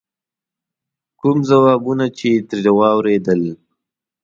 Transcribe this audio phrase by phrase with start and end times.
[1.19, 3.41] کوم ځوابونه چې یې ترې واورېدل.